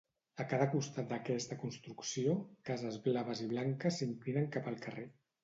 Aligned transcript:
A 0.43 0.45
cada 0.51 0.67
costat 0.69 1.11
d'aquesta 1.11 1.57
construcció, 1.63 2.33
cases 2.71 2.99
blaves 3.09 3.45
i 3.45 3.49
blanques 3.53 4.01
s'inclinen 4.03 4.51
cap 4.59 4.73
al 4.75 4.83
carrer. 4.89 5.07